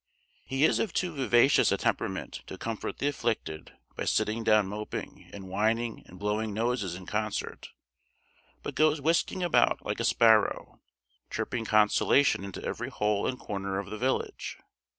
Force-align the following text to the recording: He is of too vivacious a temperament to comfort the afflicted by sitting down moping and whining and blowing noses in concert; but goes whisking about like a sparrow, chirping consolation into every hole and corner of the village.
He 0.43 0.65
is 0.65 0.79
of 0.79 0.93
too 0.93 1.11
vivacious 1.13 1.71
a 1.71 1.77
temperament 1.77 2.41
to 2.47 2.57
comfort 2.57 2.97
the 2.97 3.07
afflicted 3.09 3.73
by 3.95 4.05
sitting 4.05 4.43
down 4.43 4.65
moping 4.65 5.29
and 5.31 5.47
whining 5.47 6.01
and 6.07 6.17
blowing 6.17 6.55
noses 6.55 6.95
in 6.95 7.05
concert; 7.05 7.67
but 8.63 8.73
goes 8.73 8.99
whisking 8.99 9.43
about 9.43 9.85
like 9.85 9.99
a 9.99 10.03
sparrow, 10.03 10.79
chirping 11.29 11.65
consolation 11.65 12.43
into 12.43 12.63
every 12.65 12.89
hole 12.89 13.27
and 13.27 13.37
corner 13.37 13.77
of 13.77 13.91
the 13.91 13.97
village. 13.99 14.57